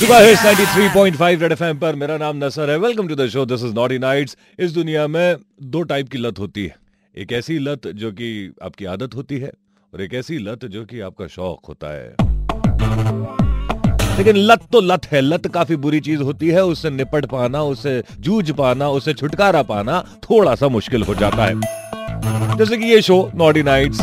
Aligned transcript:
सुबह 0.00 0.18
है 0.18 0.36
93.5 0.36 1.42
Red 1.42 1.52
FM 1.52 1.78
पर। 1.78 1.94
मेरा 1.94 2.16
नाम 2.16 2.44
नसर 2.44 2.70
है। 2.70 2.78
Welcome 2.78 3.08
to 3.08 3.14
the 3.14 3.28
show 3.28 3.46
this 3.46 3.64
is 3.64 3.74
naughty 3.74 3.98
nights 3.98 4.36
इस 4.58 4.72
दुनिया 4.72 5.06
में 5.06 5.36
दो 5.62 5.82
टाइप 5.82 6.08
की 6.08 6.18
लत 6.18 6.38
होती 6.38 6.66
है। 6.66 6.76
एक 7.18 7.32
ऐसी 7.32 7.58
लत 7.58 7.86
जो 7.86 8.12
कि 8.12 8.54
आपकी 8.62 8.84
आदत 8.84 9.14
होती 9.14 9.38
है 9.38 9.52
और 9.94 10.02
एक 10.02 10.14
ऐसी 10.14 10.38
लत 10.38 10.64
जो 10.64 10.84
कि 10.84 11.00
आपका 11.00 11.26
शौक 11.26 11.60
होता 11.68 11.94
है। 11.94 12.16
लेकिन 14.18 14.36
लत 14.36 14.60
तो 14.72 14.80
लत 14.80 15.06
है। 15.12 15.20
लत 15.20 15.46
काफ़ी 15.46 15.76
बुरी 15.76 16.00
चीज़ 16.00 16.20
होती 16.20 16.48
है। 16.48 16.64
उससे 16.64 16.90
निपट 16.90 17.26
पाना, 17.26 17.62
उससे 17.62 18.02
जूझ 18.20 18.50
पाना, 18.50 18.88
उससे 18.88 19.14
छुटकारा 19.14 19.62
पाना 19.62 20.00
थोड़ा 20.00 20.54
सा 20.54 20.68
मुश्किल 20.68 21.02
हो 21.02 21.14
जाता 21.14 21.44
है। 21.44 21.60
जैसे 22.58 22.76
कि 22.76 22.84
ये 22.84 23.02
शो 23.02 23.30
नॉडी 23.34 23.62
नाइट्स 23.62 24.00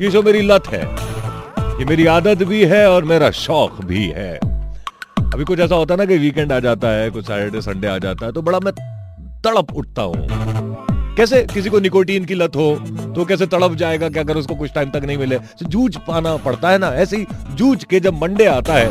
ये 0.00 0.10
शो 0.10 0.22
मेरी 0.22 0.40
लत 0.40 0.66
है। 0.66 0.82
ये 1.78 1.84
मेरी 1.84 2.06
आदत 2.06 2.42
भी 2.42 2.64
है 2.64 2.90
और 2.90 3.04
मेरा 3.04 3.30
शौक 3.30 3.84
भी 3.84 4.06
है। 4.06 4.57
अभी 5.34 5.44
कुछ 5.44 5.60
ऐसा 5.60 5.74
होता 5.74 5.96
ना 5.96 6.04
कि 6.04 6.16
वीकेंड 6.18 6.52
आ 6.52 6.58
जाता 6.60 6.88
है, 6.88 7.10
कुछ 7.10 7.26
सैटरडे 7.26 7.60
संडे 7.60 7.88
आ 7.88 7.96
जाता 7.98 8.26
है 8.26 8.32
तो 8.32 8.42
बड़ा 8.42 8.58
मैं 8.60 8.72
तड़प 9.44 9.72
उठता 9.72 10.02
हूँ। 10.02 11.16
कैसे 11.16 11.42
किसी 11.44 11.70
को 11.70 11.78
निकोटीन 11.80 12.24
की 12.24 12.34
लत 12.34 12.56
हो 12.56 12.74
तो 13.14 13.24
कैसे 13.24 13.46
तड़प 13.46 13.74
जाएगा 13.74 14.08
क्या 14.08 14.22
अगर 14.22 14.36
उसको 14.36 14.54
कुछ 14.54 14.72
टाइम 14.74 14.90
तक 14.90 15.04
नहीं 15.04 15.16
मिले? 15.18 15.38
तो 15.38 15.66
जूझ 15.66 15.96
पाना 15.98 16.36
पड़ता 16.38 16.70
है 16.70 16.78
ना, 16.78 16.88
ऐसे 16.88 17.16
ही 17.16 17.26
जूझ 17.52 17.84
के 17.84 18.00
जब 18.00 18.20
मंडे 18.22 18.46
आता 18.46 18.74
है, 18.74 18.88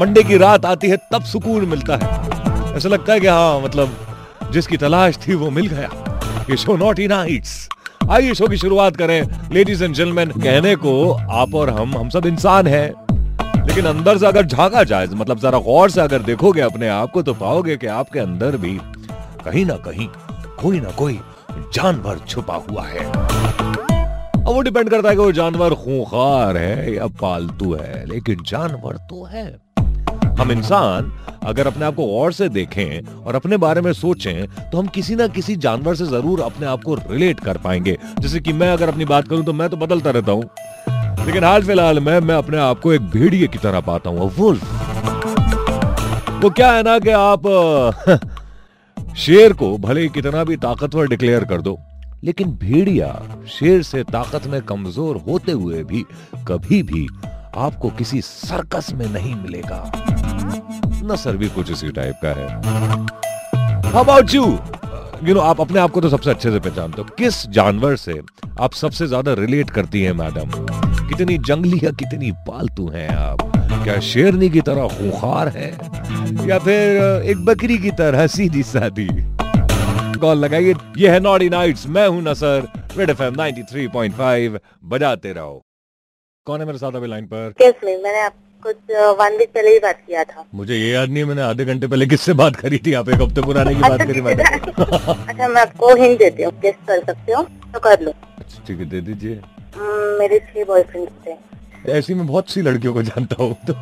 मंडे 0.00 0.22
की 0.22 0.36
रात 0.36 0.64
आती 0.66 0.88
है, 0.88 0.96
तब 1.12 1.22
सुकून 1.24 1.64
मिलता 1.68 1.96
है। 1.96 2.76
ऐसा 2.76 2.88
लगता 2.88 3.12
है 3.12 3.20
कि 3.20 3.26
हाँ 3.26 3.60
मतलब 3.60 3.96
जिसकी 4.52 4.76
तलाश 4.76 5.18
थी 5.18 5.34
वो 5.34 5.50
मिल 5.50 5.66
गया। 5.66 6.44
ये 6.50 6.56
शो 6.56 6.76
नॉट 6.76 6.98
इन 6.98 7.08
नाइट्स 7.10 7.68
आइए 8.10 8.34
शो 8.34 8.46
की 8.46 8.56
शुरुआत 8.56 8.96
करें। 8.96 9.50
लेडीज़ 9.52 9.84
एंड 9.84 9.94
जेंटलमैन 9.94 10.30
कहने 10.32 10.74
को 10.76 11.12
आप 11.12 11.54
और 11.54 11.70
हम 11.70 11.96
हम 11.96 12.08
सब 12.10 12.26
इंसान 12.26 12.66
हैं। 12.66 12.92
लेकिन 13.66 13.86
अंदर 13.86 14.18
से 14.18 14.26
अगर 14.26 14.46
झांका 14.46 14.82
जाए 14.84 15.06
मतलब 15.06 15.38
जरा 15.38 15.58
गौर 15.60 15.90
से 15.90 16.00
अगर 16.00 16.22
देखोगे 16.22 16.60
अपने 16.60 16.88
आप 16.90 17.10
को 17.10 17.22
तो 17.22 17.34
पाओगे 17.34 17.76
कि 17.76 17.86
आपके 17.88 18.20
अंदर 18.20 18.56
भी 18.56 18.78
कहीं 19.44 19.64
ना 19.66 19.76
कहीं, 19.78 20.08
कोई 20.60 20.80
ना 20.80 20.90
कोई 20.90 21.18
जानवर 21.74 22.18
छुपा 22.28 22.54
हुआ 22.70 22.86
है। 22.86 23.04
अब 24.36 24.48
वो 24.48 24.60
डिपेंड 24.62 24.90
करता 24.90 25.08
है 25.08 25.14
कि 25.14 25.20
वो 25.20 25.32
जानवर 25.32 25.74
खूंखार 25.74 26.56
है 26.56 26.94
या 26.94 27.06
पालतू 27.20 27.74
है, 27.74 28.04
लेकिन 28.06 28.42
जानवर 28.46 28.96
तो 29.10 29.24
है। 29.24 29.46
हम 30.38 30.50
इंसान 30.52 31.12
अगर 31.44 31.66
अपने 31.66 31.84
आप 31.84 31.94
को 31.94 32.06
और 32.20 32.32
से 32.32 32.48
देखें 32.48 33.06
और 33.16 33.34
अपने 33.34 33.56
बारे 33.56 33.80
में 33.80 33.92
सोचें 33.92 34.70
तो 34.70 34.78
हम 34.78 34.86
किसी 34.86 35.14
ना 35.14 35.26
किसी 35.28 35.56
जानवर 35.56 35.94
से 35.94 36.06
ज़रूर 36.06 36.40
अपने 36.40 36.66
आप 36.66 36.82
को 36.82 36.94
रिलेट 36.94 37.40
कर 37.40 37.58
पाएँगे। 37.58 37.96
जैसे 38.20 38.40
कि 38.40 38.52
मैं 38.52 38.70
अगर 38.72 38.88
अपनी 38.88 39.04
बात 39.04 39.28
करूँ 39.28 39.44
तो 39.44 39.52
मैं 39.52 39.68
तो 39.70 39.76
बदलता 39.76 40.10
रहता 40.10 40.32
हूँ। 40.32 40.44
लेकिन 41.20 41.44
हाल 41.44 41.62
फ़िलहाल 41.62 42.00
में, 42.00 42.18
मैं 42.20 42.34
अपने 42.34 42.58
आप 42.58 42.80
को 42.80 42.92
एक 42.92 43.02
भेड़िए 43.10 43.46
की 43.46 43.58
तरह 43.58 43.80
पाता 43.82 44.10
हूँ 44.10 44.30
वो 46.40 46.50
क्या 46.50 46.70
है 46.72 46.82
ना 46.82 46.98
कि 46.98 47.10
आप 47.10 47.42
शेर 49.16 49.52
को 49.52 49.76
भले 49.78 50.08
कितना 50.08 50.42
भी 50.44 50.56
ताकतवर 50.58 51.06
डिक्लेयर 51.08 51.44
कर 51.44 51.60
दो, 51.60 51.78
लेकिन 52.24 52.50
भेड़िया 52.56 53.08
शेर 53.50 53.82
से 53.82 54.02
ताकत 54.04 54.46
में 54.46 54.60
कमज़ोर 54.62 55.16
होते 55.26 55.52
हुए 55.52 55.82
भी 55.84 56.04
कभी 56.48 56.82
भी 56.82 57.06
आपको 57.56 57.90
किसी 57.98 58.20
सर्कस 58.22 58.92
में 58.94 59.06
नहीं 59.08 59.34
मिलेगा। 59.34 59.82
नसर 61.04 61.36
भी 61.36 61.48
कुछ 61.48 61.70
इसी 61.70 61.88
टाइप 61.90 62.14
का 62.24 62.28
है। 62.30 62.48
अबाउट 63.94 64.34
यू 64.34 64.44
यू 65.24 65.34
नो 65.34 65.40
आप 65.40 65.60
अपने 65.60 65.80
आप 65.80 65.90
को 65.90 66.00
तो 66.00 66.08
सबसे 66.08 66.30
अच्छे 66.30 66.50
से 66.50 66.58
पहचानते 66.60 67.02
हो। 67.02 67.08
किस 67.18 67.46
जानवर 67.50 67.96
से 67.96 68.20
आप 68.60 68.72
सबसे 68.74 69.06
ज़्यादा 69.06 69.34
रिलेट 69.34 69.70
करती 69.70 70.02
हैं 70.02 70.12
मैडम 70.14 70.50
कितनी 71.16 71.36
जंगली 71.38 71.80
या 71.84 71.90
कितनी 71.98 72.30
पालतू 72.46 72.88
हैं 72.88 73.08
आप। 73.08 73.42
क्या 73.84 73.98
शेरनी 74.00 74.48
की 74.50 74.60
तरह 74.60 74.88
खुखार 74.88 75.48
है? 75.48 75.70
या 76.48 76.58
फिर 76.58 77.22
एक 77.30 77.44
बकरी 77.44 77.76
की 77.78 77.90
तरह 77.98 78.26
सीधी 78.26 78.62
सादी 78.62 79.08
कॉल 80.20 80.38
लगाइए 80.38 80.74
ये 80.98 81.08
है 81.10 81.20
नॉडी 81.20 81.48
नाइट्स 81.48 81.86
मैं 81.86 82.06
हूँ 82.08 82.22
नसर 82.22 82.66
रेड 82.98 83.10
एफएम 83.10 83.34
93.5 83.34 84.58
बजाते 84.84 85.32
रहो। 85.32 85.60
कौन 86.46 86.60
है 86.60 86.66
मेरे 86.66 86.78
साथ 86.78 86.92
अभी 86.92 87.06
लाइन 87.06 87.26
पर? 87.26 87.50
केस 87.58 87.74
में 87.84 87.96
मैंने 88.02 88.20
आप 88.20 88.34
कुछ 88.62 88.76
वन 89.20 89.36
वीक 89.38 89.48
पहले 89.54 89.70
ही 89.70 89.78
बात 89.78 90.00
किया 90.06 90.24
था। 90.24 90.44
मुझे 90.54 90.76
ये 90.76 90.90
याद 90.92 91.08
नहीं 91.08 91.18
है 91.18 91.24
मैंने 91.28 91.42
आधे 91.42 91.64
घंटे 91.64 91.86
पहले 91.86 92.06
किससे 92.06 92.32
बात 92.42 92.56
करी 92.56 92.78
थी? 92.86 92.92
आप 92.92 93.08
एक 93.08 93.20
हफ़्ते 93.22 93.42
पुराने 93.42 93.74
की 93.74 93.80
बात 93.80 93.90
अच्छा 93.92 94.04
करी 94.04 94.20
मैंने 94.20 94.42
अच्छा 94.82 95.48
मैं 95.48 95.60
आपको 95.62 95.94
हिंट 95.94 96.18
देती 96.18 96.42
हूँ 96.42 96.52
गेस 96.62 96.74
कर 96.88 97.04
सकते 97.04 97.32
हो 97.32 97.42
तो 97.74 97.80
कर 97.80 98.00
लो। 98.00 98.10
अच्छा, 98.38 98.62
ठीक 98.66 98.78
है 98.78 98.84
दे 98.88 99.00
दीजिए। 99.00 99.40
मेरे 100.18 100.38
छह 100.40 100.64
बॉयफ्रेंड 100.64 101.08
थे। 101.26 101.92
ऐसी 101.92 102.14
मैं 102.14 102.26
बहुत 102.26 102.50
सी 102.50 102.62
लड़कियों 102.62 102.92
को 102.94 103.02
जानता 103.02 103.42
हूँ 103.42 103.54
तो 103.66 103.72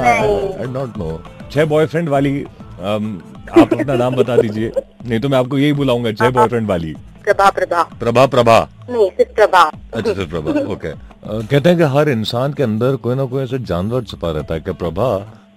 आई 0.00 0.66
डोंट 0.72 0.96
नो 0.98 1.20
छह 1.52 1.64
बॉयफ्रेंड 1.66 2.08
वाली 2.08 2.42
आप 2.42 3.72
अपना 3.72 3.94
नाम 3.94 4.16
बता 4.16 4.36
दीजिए। 4.36 4.72
नहीं 5.06 5.20
तो 5.20 5.28
मैं 5.28 5.38
आपको 5.38 5.58
यही 5.58 5.72
बुलाऊँगा 5.72 6.12
छह 6.12 6.30
बॉयफ्रेंड 6.30 6.68
वाली। 6.68 6.94
प्रभा 7.24 7.48
प्रभा। 7.50 7.82
प्रभा 8.00 8.26
प्रभा। 8.26 8.58
नहीं 8.90 9.08
सिर्फ़ 9.10 9.32
प्रभा। 9.34 9.62
अच्छा 9.94 10.12
सर 10.12 10.26
प्रभा 10.26 10.60
ओके 10.72 10.92
कहते 11.22 11.68
हैं 11.68 11.76
कि 11.78 11.84
हर 11.94 12.08
इंसान 12.08 12.52
के 12.52 12.62
अंदर 12.62 12.96
कोई 12.96 13.14
ना 13.14 13.24
कोई 13.24 13.42
ऐसा 13.42 13.56
जानवर 13.70 14.04
छुपा 14.04 14.30
रहता 14.30 14.54
है 14.54 14.60
कि 14.60 14.72
प्रभा 14.74 15.08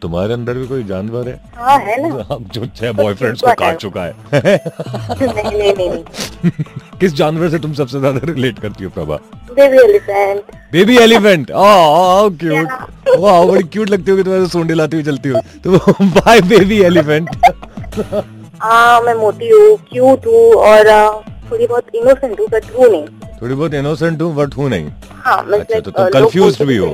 तुम्हारे 0.04 0.34
अंदर 0.34 0.58
भी 0.58 0.68
कोई 0.68 0.84
जानवर 0.84 1.28
है? 1.28 1.40
हाँ 1.56 1.78
है 1.80 1.96
ना। 2.02 2.38
जो 2.54 2.66
छह 2.78 2.92
बॉयफ्रेंड्स 3.02 3.42
को 3.42 3.54
काट 3.60 3.78
चुका 3.78 4.04
है। 4.04 4.14
नहीं 4.34 5.58
नहीं 5.58 5.74
नहीं 5.74 6.52
किस 7.00 7.14
जानवर 7.16 7.50
से 7.50 7.60
तुम 7.60 7.74
सबसे 7.74 8.00
ज़्यादा 8.00 8.20
रिलेट 8.26 8.60
करती 8.60 8.84
हो 8.84 8.90
Prabha? 8.90 9.16
Baby 9.54 9.78
elephant 9.80 10.52
baby 10.72 10.98
elephant 10.98 11.52
oh 11.52 12.30
cute 12.40 13.18
वाह 13.20 13.44
बड़ी 13.46 13.64
क्यूट 13.66 13.90
लगती 13.90 14.12
होगी 14.12 14.24
तुम्हारे 14.24 14.48
सोंडे 14.50 14.74
लाती 14.74 14.98
हुई 14.98 15.04
चलती 15.06 15.30
हो। 15.30 15.42
तो 15.64 15.70
बाय 16.20 16.42
बेबी 16.50 16.82
एलिफेंट 16.84 17.30
हाँ 18.62 19.02
मैं 19.02 19.14
मोटी 19.16 19.50
हूँ 19.50 19.78
क्यूट 19.90 20.26
हूँ 20.28 20.46
और 20.70 20.90
थोड़ी 21.52 21.68
बहुत 21.68 21.96
इनोसेंट 21.96 22.40
हूँ 22.40 22.48
बट 22.52 22.66
हूँ 22.78 22.90
नहीं। 22.92 23.06
थोड़ी 23.44 23.56
बहुत 23.56 23.74
इनोसेंट 23.74 24.22
हूँ 24.22 24.34
बट 24.36 24.56
हूँ 24.58 24.70
नहीं। 24.70 24.90
हाँ 25.24 25.38
अच्छा, 25.54 25.80
तो 25.80 25.92
तुम 25.92 26.40
बोलते 26.40 26.66
भी 26.66 26.76
हो। 26.78 26.86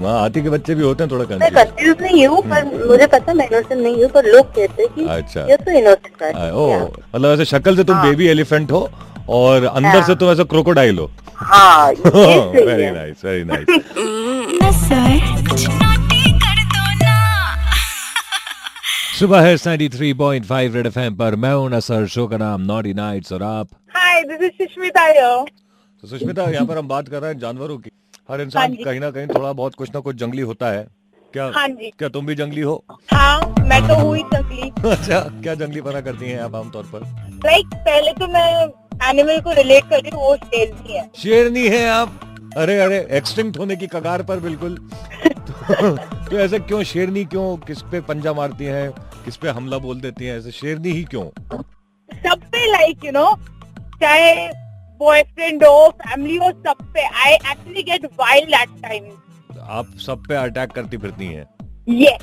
वहाँ 0.00 0.22
आती 0.24 0.42
के 0.42 0.50
बच्चे 0.50 0.74
भी 0.74 0.82
होते 0.82 1.04
हैं 1.04 1.10
थोड़ा 1.12 1.24
कंफ्यूज 1.24 1.54
कंफ्यूज 1.54 2.02
नहीं 2.02 2.26
हूँ 2.26 2.40
पर 2.50 2.64
मुझे 2.88 3.06
पता 3.06 3.34
मैं 3.34 3.46
इनोसेंट 3.48 3.80
नहीं 3.80 4.02
हूँ 4.02 4.10
पर 4.10 4.26
लोग 4.34 4.46
कहते 4.54 4.82
हैं 4.82 4.92
कि 4.94 5.06
अच्छा। 5.16 5.40
ये 5.50 5.56
तो 5.56 5.70
इनोसेंट 5.78 6.22
है 6.22 6.52
ओ 6.54 6.66
मतलब 7.14 7.30
ऐसे 7.30 7.44
शक्ल 7.44 7.76
से 7.76 7.84
तुम 7.84 7.96
हाँ। 7.96 8.04
बेबी 8.06 8.26
एलिफेंट 8.28 8.72
हो 8.72 8.88
और 9.28 9.64
अंदर 9.64 9.88
हाँ। 9.88 10.06
से 10.06 10.14
तुम 10.14 10.30
ऐसे 10.30 10.44
क्रोकोडाइल 10.44 10.98
हो। 10.98 11.10
हाँ 11.36 11.90
वेरी 11.90 12.82
है। 12.82 12.92
नाइस 12.94 13.24
वेरी 13.24 13.44
नाइस 13.44 13.66
नसर 14.62 15.18
कुछ 15.48 15.66
नोटी 15.68 16.32
कर 16.44 16.62
दो 16.74 16.84
ना। 17.04 17.16
सुबह 19.18 19.40
है 19.40 19.56
93.5 19.56 20.74
रेड 20.74 20.86
एफएम 20.86 21.14
पर। 21.16 21.36
मैं 21.36 21.52
हूँ 21.54 21.70
नसर 21.70 22.06
शो 22.14 22.26
का 22.26 22.36
नाम 22.36 22.60
नॉटी 22.72 22.94
नाइट्स 22.94 23.32
और 23.32 23.42
आप? 23.42 23.68
Hi 23.96 24.22
this 24.22 24.42
is 24.42 24.50
Sushmita. 24.62 25.08
तो 26.02 26.08
सुष्मिता 26.08 26.48
यहाँ 26.50 26.66
पर 26.66 26.78
हम 26.78 26.88
बात 26.88 27.08
कर 27.08 27.20
रहे 27.20 27.30
हैं 27.32 27.38
जानवरों 27.38 27.78
की। 27.78 27.90
हर 28.30 28.40
इंसान 28.40 28.74
हाँ 28.74 28.84
कहीं 28.84 29.00
ना 29.00 29.10
कहीं 29.10 29.26
थोड़ा 29.26 29.52
बहुत 29.52 29.74
कुछ 29.74 29.90
ना 29.94 30.00
कुछ 30.00 30.16
जंगली 30.16 30.42
होता 30.42 30.70
है। 30.70 30.86
क्या 31.34 31.44
हाँ 31.54 31.68
जी। 31.68 31.90
क्या 31.98 32.08
तुम 32.08 32.26
भी 32.26 32.34
जंगली 32.34 32.60
हो? 32.60 32.84
हाँ 33.12 33.54
मैं 33.68 33.80
तो 33.88 33.94
हुई 34.00 34.22
जंगली। 34.22 34.70
अच्छा 34.90 35.20
क्या 35.42 35.54
जंगली 35.54 35.80
पना 35.80 36.00
करती 36.00 36.30
हैं 36.30 36.40
आप 36.40 36.54
आमतौर 36.54 36.84
पर? 36.94 37.00
लाइक 37.46 37.66
पहले 37.74 38.12
तो 38.12 38.26
मैं 38.26 38.64
एनिमल 39.10 39.40
को 39.40 39.52
रिलेट 39.52 39.84
कर 39.84 40.00
रही 40.00 40.10
हूँ 40.10 40.22
वो 40.22 40.36
शेरनी 40.36 40.92
है। 40.92 41.10
शेरनी 41.16 41.66
है 41.68 41.88
आप? 41.90 42.18
अरे 42.56 42.78
अरे 42.80 43.06
एक्सटिंक्ट 43.10 43.58
होने 43.58 43.76
की 43.76 43.86
कगार 43.86 44.22
पर 44.22 44.40
बिल्कुल। 44.40 44.76
तो, 45.26 45.96
तो 46.30 46.38
ऐसे 46.38 46.58
क्यों 46.58 46.82
शेरनी 46.82 47.24
क्यों 47.24 47.56
किस 47.56 47.82
पे 47.82 48.00
पंजा 48.00 48.32
मारती 48.32 48.64
है 48.64 48.88
किस 49.24 49.36
पे 49.36 49.48
हमला 49.48 49.78
बोल 49.78 50.00
देती 50.00 50.24
है? 50.24 50.38
ऐसे 50.38 50.50
शेरनी 50.50 50.90
ही 50.90 51.04
क्यों? 51.04 51.24
सब 52.10 52.42
पे 52.52 52.66
लाइक 52.72 53.04
यू 53.04 53.12
नो 53.12 53.26
चाहे 54.00 54.46
बॉयफ्रेंड 55.02 55.64
हो 55.64 55.88
फैमिली 56.02 56.36
हो 56.36 56.50
सब 56.66 56.84
पे 56.94 57.06
I 57.24 57.32
actually 57.34 57.82
get 57.90 58.04
wild 58.20 58.54
at 58.60 58.80
time 58.82 59.10
आप 59.78 59.96
सब 60.06 60.26
पे 60.28 60.34
अटैक 60.34 60.70
करती 60.72 60.96
फिरती 60.98 61.26
हैं। 61.26 61.46
ये 61.88 62.16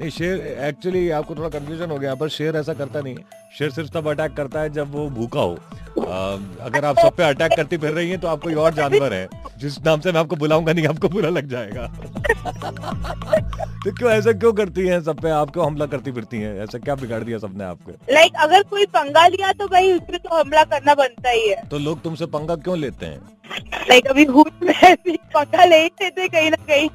नहीं 0.00 0.10
शेर 0.10 0.40
एक्चुअली 0.60 1.08
आपको 1.10 1.34
थोड़ा 1.34 1.48
कंफ्यूजन 1.48 1.90
हो 1.90 1.98
गया 1.98 2.14
पर 2.14 2.28
शेर 2.28 2.56
ऐसा 2.56 2.74
करता 2.74 3.00
नहीं 3.00 3.14
है। 3.14 3.42
शेर 3.58 3.70
सिर्फ़ 3.70 3.90
तब 3.90 4.08
अटैक 4.10 4.32
करता 4.36 4.60
है 4.60 4.70
जब 4.72 4.92
वो 4.92 5.08
भूखा 5.10 5.40
हो। 5.40 5.52
आ, 5.52 6.36
अगर 6.64 6.84
आप 6.84 6.98
सब 6.98 7.16
पे 7.16 7.22
अटैक 7.22 7.52
करती 7.56 7.76
फिर 7.76 7.90
रही 7.90 8.10
हैं 8.10 8.18
तो 8.20 8.28
आप 8.28 8.40
कोई 8.42 8.54
और 8.54 8.74
जानवर 8.74 9.14
है 9.14 9.28
जिस 9.58 9.78
नाम 9.84 10.00
से 10.00 10.12
मैं 10.12 10.20
आपको 10.20 10.36
बुलाऊँगा 10.36 10.72
नहीं 10.72 10.86
आपको 10.86 11.08
बुरा 11.08 11.28
लग 11.28 11.48
जाएगा। 11.48 11.86
तो 13.84 13.92
क्यों 13.92 14.10
ऐसा 14.10 14.32
क्यों 14.32 14.52
करती 14.52 14.86
हैं 14.86 15.00
सब 15.02 15.20
पे? 15.20 15.30
आप 15.30 15.50
क्यों 15.50 15.66
हमला 15.66 15.86
करती 15.86 16.12
फिरती 16.12 16.40
हैं? 16.40 16.54
ऐसा 16.60 16.78
क्या 16.78 16.94
बिगाड़ 16.94 17.22
दिया 17.22 17.38
सबने 17.38 17.64
आपको? 17.64 17.92
लाइक 18.12 18.32
like, 18.32 18.42
अगर 18.42 18.62
कोई 18.62 18.86
पंगा 18.86 19.26
लिया 19.26 19.52
तो 19.52 19.68
भाई 19.68 19.92
उसमें 19.92 20.18
तो 20.20 20.36
हमला 20.36 20.64
करना 20.64 20.94
बनता 20.94 21.30
ही 21.30 21.48
है। 21.48 21.62
तो 21.68 21.78
लोग 21.78 22.02
तुमसे 22.02 22.26
पंगा 22.26 22.56
क्यों 22.56 22.78
लेते 22.78 23.06
हैं? 23.06 23.20
लाइक 23.88 24.06
अभी 24.06 24.24
हुई 24.24 24.66
में 24.66 24.96
पंगा 25.06 25.64
ले 25.64 25.82
ही 25.82 25.90
लेते 26.02 26.28
कहीं 26.28 26.50
ना 26.50 26.64
कहीं। 26.68 26.88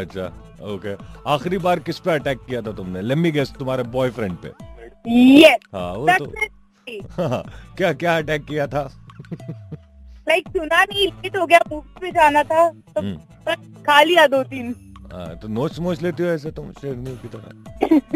अच्छा। 0.00 0.45
ओके 0.62 0.94
आखिरी 1.30 1.58
बार 1.58 1.80
किस 1.80 1.98
पे 1.98 2.10
अटैक 2.10 2.38
किया 2.48 2.62
था 2.62 2.72
तुमने? 2.72 3.02
लेमी 3.02 3.30
गेस 3.30 3.52
तुम्हारे 3.58 3.82
बॉयफ्रेंड 3.96 4.36
पे। 4.44 4.48
यस 5.40 5.58
हाँ 5.74 5.92
वो 5.92 6.06
तो 6.18 6.24
हाँ, 7.28 7.42
क्या 7.76 7.92
क्या 7.92 8.16
अटैक 8.18 8.44
किया 8.44 8.66
था? 8.66 8.82
लाइक 10.28 10.48
सुना 10.48 10.82
नहीं 10.84 11.06
लेट 11.06 11.36
हो 11.36 11.46
गया 11.46 11.58
मूवी 11.70 12.00
पे 12.00 12.10
जाना 12.10 12.42
था। 12.42 12.68
तो 12.70 13.00
हम्म, 13.00 13.54
खा 13.86 14.02
लिया 14.02 14.26
दो 14.26 14.42
तीन। 14.44 14.74
हाँ, 15.12 15.36
तो 15.38 15.48
नोच 15.48 15.78
मोच 15.80 16.02
लेती 16.02 16.22
हो 16.22 16.28
ऐसे 16.28 16.50
तुम 16.50 16.70
शेरनी 16.72 17.16
की 17.24 17.28
तरह? 17.28 17.62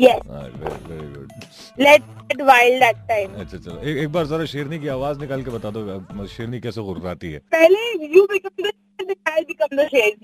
Yes, 0.00 0.20
very 0.26 1.06
good 1.14 1.32
let's 1.78 2.04
get 2.30 2.42
wild 2.50 2.82
that 2.82 3.00
time. 3.10 3.34
अच्छा 3.40 3.58
चलो 3.58 3.78
एक, 3.78 3.96
एक 3.96 4.08
बार 4.12 4.26
जरा 4.26 4.44
शेरनी 4.52 4.78
की 4.78 4.88
आवाज़ 4.88 5.18
निकाल 5.20 5.42
के 5.44 5.50
बता 5.50 5.70
दो 5.70 6.26
शेरनी 6.26 6.60
कैसे 6.60 6.82
गुर्राती 6.82 7.32
है। 7.32 7.38
पहले 7.54 7.82
you 8.14 8.26
become 8.34 8.64
the 8.66 8.72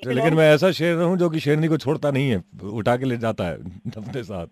तो 0.04 0.10
लेकिन 0.14 0.34
मैं 0.34 0.54
ऐसा 0.54 0.72
शेर 0.72 0.96
हूँ 0.96 1.16
जो 1.18 1.30
कि 1.30 1.40
शेरनी 1.40 1.68
को 1.68 1.76
छोड़ता 1.78 2.10
नहीं 2.10 2.30
है, 2.30 2.42
उठा 2.64 2.96
के 2.96 3.04
ले 3.04 3.16
जाता 3.16 3.44
है 3.44 3.54
अपने 3.96 4.22
साथ। 4.22 4.46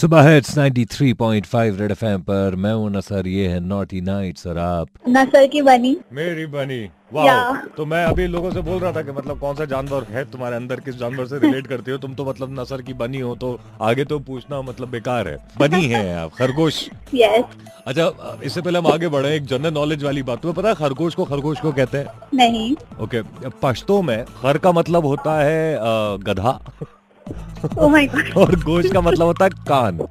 सुबह 0.00 0.22
है 0.22 0.40
93.5 0.40 1.80
रेड 1.80 1.90
एफएम 1.90 2.20
पर। 2.20 2.54
मैं 2.56 2.72
हूँ 2.72 2.90
नसर 2.90 3.26
ये 3.28 3.48
है 3.48 3.58
नॉटी 3.60 4.00
नाइट्स 4.00 4.46
और 4.46 4.58
आप? 4.58 4.88
नसर 5.08 5.46
की 5.46 5.62
बनी। 5.62 5.96
मेरी 6.12 6.46
बनी। 6.46 6.78
वाह 7.12 7.56
तो 7.76 7.84
मैं 7.86 8.04
अभी 8.04 8.26
लोगों 8.26 8.50
से 8.50 8.60
बोल 8.60 8.78
रहा 8.78 8.92
था 8.92 9.02
कि 9.02 9.12
मतलब 9.12 9.38
कौन 9.40 9.56
सा 9.56 9.64
जानवर 9.64 10.06
है 10.10 10.24
तुम्हारे 10.30 10.56
अंदर 10.56 10.80
किस 10.80 10.96
जानवर 10.98 11.26
से 11.26 11.38
रिलेट 11.38 11.66
करते 11.66 11.90
हो? 11.90 11.98
तुम 11.98 12.14
तो 12.14 12.24
मतलब 12.24 12.58
नसर 12.60 12.82
की 12.82 12.92
बनी 12.94 13.20
हो 13.20 13.34
तो 13.36 13.58
आगे 13.82 14.04
तो 14.04 14.18
पूछना 14.20 14.60
मतलब 14.62 14.90
बेकार 14.90 15.28
है। 15.28 15.36
बनी 15.58 15.84
है 15.86 16.14
आप 16.18 16.30
खरगोश। 16.34 16.78
यस 17.14 17.44
अच्छा 17.86 18.38
इससे 18.44 18.60
पहले 18.60 18.78
हम 18.78 18.86
आगे 18.86 19.08
बढ़े 19.08 19.34
एक 19.36 19.44
जनरल 19.46 19.74
नॉलेज 19.74 20.04
वाली 20.04 20.22
बात। 20.22 20.42
तुम्हें 20.42 20.56
पता 20.56 20.68
है 20.68 20.74
खरगोश 20.76 21.14
को 21.14 21.24
खरगोश 21.24 21.60
को 21.60 21.72
कहते 21.72 21.98
हैं? 21.98 22.06
नहीं। 22.34 22.74
ओके 23.00 23.22
पश्तो 23.62 24.00
में 24.02 24.24
खर 24.42 24.58
का 24.58 24.72
मतलब 24.72 25.06
होता 25.06 25.38
है 25.40 25.78
गधा। 26.24 26.58
गॉड 27.28 28.36
और 28.36 28.54
गोश 28.64 28.90
का 28.92 29.00
मतलब 29.00 29.26
होता 29.26 29.44
है 29.44 29.50
कान। 29.68 30.06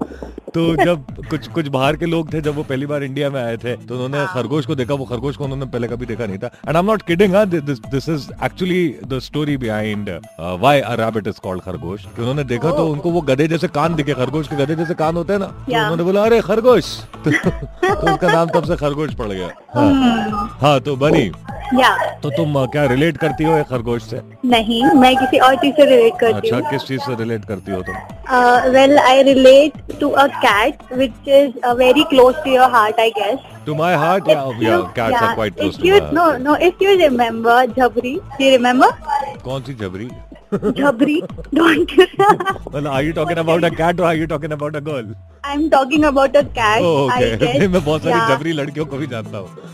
तो 0.54 0.62
जब 0.76 1.04
कुछ 1.30 1.48
कुछ 1.48 1.68
बाहर 1.68 1.96
के 1.96 2.06
लोग 2.06 2.32
थे 2.34 2.40
जब 2.42 2.56
वो 2.56 2.64
पहली 2.64 2.86
बार 2.86 3.04
इंडिया 3.04 3.30
में 3.30 3.42
आए 3.44 3.58
थे 3.58 3.76
तो 3.78 3.94
उन्होंने 3.96 4.26
खरगोश 4.34 4.66
को 4.66 4.76
देखा। 4.76 4.94
वो 4.94 5.06
खरगोश 5.06 5.36
को 5.38 5.44
उन्होंने 5.44 5.66
पहले 5.66 5.88
कभी 5.88 6.06
देखा 6.06 6.26
नहीं 6.26 6.38
था। 6.38 6.48
And 6.68 6.76
I 6.76 6.80
am 6.80 6.86
not 6.86 7.02
kidding 7.02 7.34
this 7.54 8.10
is 8.10 8.30
actually 8.44 8.88
the 9.08 9.20
story 9.20 9.58
behind 9.58 10.10
why 10.40 10.80
a 10.80 10.94
rabbit 10.96 11.28
is 11.28 11.40
called 11.44 11.62
खरगोश। 11.62 12.06
कि 12.06 12.22
उन्होंने 12.22 12.44
देखा 12.44 12.72
तो 12.72 12.88
उनको 12.88 13.12
वो 13.12 13.22
गधे 13.22 13.48
जैसे 13.48 13.68
कान 13.68 13.96
दिखे। 13.96 14.14
खरगोश 14.14 14.48
के 14.48 14.56
गधे 14.56 14.76
जैसे 14.76 14.94
कान 14.94 15.16
होते 15.16 15.34
हैं 15.34 15.40
ना। 15.40 15.48
तो 15.48 15.76
उन्होंने 15.76 16.04
बोला 16.04 16.24
अरे 16.26 16.42
खरगोश! 16.42 16.96
तो, 17.26 17.32
तो 17.32 18.14
उसका 18.14 18.32
नाम 18.34 18.50
तब 18.50 18.64
से 18.64 18.76
खरगोश 18.76 19.14
पड़ 19.16 19.28
गया। 19.28 19.50
हाँ।, 19.76 20.58
हाँ। 20.62 20.80
तो 20.82 20.96
बनी। 20.96 21.32
या। 21.80 21.90
तो 22.22 22.30
तुम 22.38 22.54
क्या 22.74 22.84
रिलेट 22.92 23.18
करती 23.18 23.44
हो 23.44 23.64
खरगोश 23.70 24.04
से? 24.04 24.22
नहीं 24.46 24.84
मैं 25.00 25.16
किसी 25.18 25.38
और 25.48 25.56
चीज़ 25.56 25.76
से 25.76 25.86
रिलेट 25.86 26.14
करती 26.20 26.38
अच्छा, 26.38 26.56
हूँ। 26.56 26.64
अच्छा 26.64 26.70
किस 26.72 26.88
चीज़ 26.88 27.02
से 27.02 27.16
रिलेट 27.16 27.46
करती 27.46 27.72
हो 27.72 27.82
तुम? 27.90 28.72
Well 28.74 28.98
I 29.00 29.22
relate 29.24 29.74
to 30.00 30.10
a 30.10 30.26
cat 30.46 30.94
which 30.98 31.28
is 31.28 31.68
very 31.78 32.04
close 32.10 32.36
to 32.46 32.52
your 32.52 32.72
heart 32.72 33.00
I 33.00 33.10
guess 33.20 33.40
to 33.66 33.76
my 33.76 33.96
heart 34.06 34.24
cats 34.28 35.22
are 35.22 35.34
quite 35.36 35.56
close 35.60 35.80
you 35.86 36.00
know 36.14 36.32
no 36.48 36.56
if 36.68 36.84
you 36.84 36.96
remember 37.00 37.66
Jhabri 37.78 38.20
you 38.42 38.50
remember 38.50 39.36
कौन 39.46 39.62
सी 39.64 39.74
Jhabri 39.74 40.10
Jhabri 40.54 41.22
don't 41.56 41.92
you 42.00 42.88
are 42.90 43.04
you 43.04 43.12
talking 43.14 43.38
about 43.40 43.66
a 43.66 43.70
cat 43.70 44.00
और 44.00 44.08
are 44.08 44.16
you 44.16 44.26
talking 44.28 44.52
about 44.52 44.76
a 44.76 44.80
girl 44.92 45.14
I'm 45.52 45.70
talking 45.70 46.04
about 46.12 46.36
a 46.36 46.44
cat. 46.60 46.82
Oh, 46.82 47.10
I 47.10 47.18
okay. 47.24 47.38
guess. 47.38 47.58
नहीं, 47.58 47.68
मैं 47.76 47.84
बहुत 47.86 48.04
सारी. 48.04 48.20
जबरी 48.36 48.52
लड़कियों 48.62 48.86
को 48.94 48.98
भी 48.98 49.08
जानता 49.16 49.38
हूँ 49.38 49.68